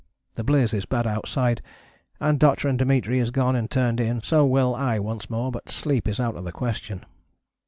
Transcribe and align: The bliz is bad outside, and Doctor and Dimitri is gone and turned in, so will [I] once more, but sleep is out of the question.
The 0.33 0.43
bliz 0.43 0.73
is 0.73 0.85
bad 0.87 1.05
outside, 1.05 1.61
and 2.19 2.39
Doctor 2.39 2.67
and 2.67 2.79
Dimitri 2.79 3.19
is 3.19 3.29
gone 3.29 3.55
and 3.55 3.69
turned 3.69 3.99
in, 3.99 4.21
so 4.23 4.43
will 4.47 4.73
[I] 4.73 4.97
once 4.97 5.29
more, 5.29 5.51
but 5.51 5.69
sleep 5.69 6.07
is 6.07 6.19
out 6.19 6.35
of 6.35 6.43
the 6.43 6.51
question. 6.51 7.05